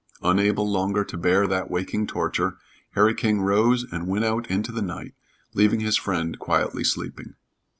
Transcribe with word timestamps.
Unable 0.23 0.67
longer 0.67 1.03
to 1.03 1.15
bear 1.15 1.45
that 1.45 1.69
waking 1.69 2.07
torture, 2.07 2.57
Harry 2.93 3.13
King 3.13 3.39
rose 3.39 3.85
and 3.93 4.07
went 4.07 4.25
out 4.25 4.49
into 4.49 4.71
the 4.71 4.81
night, 4.81 5.13
leaving 5.53 5.81
his 5.81 5.95
friend 5.95 6.39
quietly 6.39 6.83
sleeping. 6.83 7.35